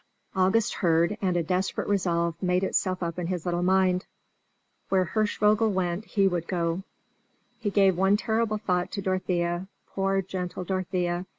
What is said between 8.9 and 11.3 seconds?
to Dorothea poor, gentle Dorothea!